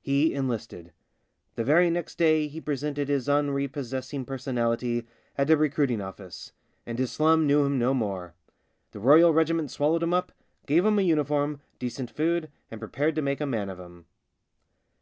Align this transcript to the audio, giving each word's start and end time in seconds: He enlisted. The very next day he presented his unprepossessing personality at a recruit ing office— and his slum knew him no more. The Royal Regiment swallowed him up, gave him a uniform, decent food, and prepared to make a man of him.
He 0.00 0.32
enlisted. 0.32 0.94
The 1.54 1.62
very 1.62 1.90
next 1.90 2.16
day 2.16 2.48
he 2.48 2.62
presented 2.62 3.10
his 3.10 3.28
unprepossessing 3.28 4.24
personality 4.24 5.06
at 5.36 5.50
a 5.50 5.56
recruit 5.58 5.90
ing 5.90 6.00
office— 6.00 6.52
and 6.86 6.98
his 6.98 7.12
slum 7.12 7.46
knew 7.46 7.62
him 7.62 7.78
no 7.78 7.92
more. 7.92 8.32
The 8.92 9.00
Royal 9.00 9.34
Regiment 9.34 9.70
swallowed 9.70 10.02
him 10.02 10.14
up, 10.14 10.32
gave 10.64 10.86
him 10.86 10.98
a 10.98 11.02
uniform, 11.02 11.60
decent 11.78 12.10
food, 12.10 12.50
and 12.70 12.80
prepared 12.80 13.14
to 13.16 13.20
make 13.20 13.42
a 13.42 13.44
man 13.44 13.68
of 13.68 13.78
him. 13.78 14.06